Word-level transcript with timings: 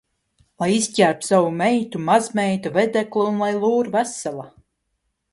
Lai 0.61 0.67
izģērbj 0.75 1.25
savu 1.25 1.51
meitu, 1.57 2.01
mazmeitu, 2.07 2.71
vedeklu 2.77 3.25
un 3.33 3.37
lai 3.43 3.51
lūr 3.65 3.91
vesela. 3.97 4.47